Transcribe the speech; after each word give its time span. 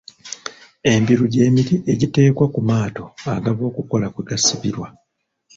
Embiru 0.93 1.23
gy’emiti 1.33 1.75
egiteekwa 1.91 2.45
ku 2.53 2.59
maato 2.69 3.03
agava 3.35 3.63
okukola 3.69 4.07
kwe 4.13 4.23
gasibirwa. 4.29 4.87